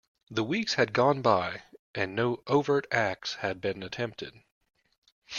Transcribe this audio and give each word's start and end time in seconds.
The 0.31 0.43
weeks 0.43 0.73
had 0.73 0.93
gone 0.93 1.21
by, 1.21 1.61
and 1.93 2.15
no 2.15 2.41
overt 2.47 2.87
acts 2.91 3.35
had 3.35 3.61
been 3.61 3.83
attempted. 3.83 4.33